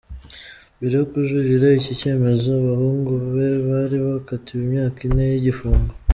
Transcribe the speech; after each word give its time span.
Mbere 0.77 0.95
yo 0.99 1.05
kujuririra 1.11 1.67
iki 1.79 1.93
cyemezo, 1.99 2.47
abahungu 2.59 3.11
be 3.33 3.47
bari 3.67 3.97
bakatiwe 4.07 4.59
imyaka 4.67 4.99
ine 5.07 5.25
y’igifungo. 5.31 5.91